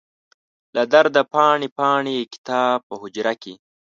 له 0.75 0.83
درده 0.93 1.21
پاڼې، 1.33 1.67
پاڼې 1.77 2.13
یې 2.17 2.25
کتاب 2.33 2.77
په 2.87 2.93
حجره 3.01 3.33
کې 3.41 3.53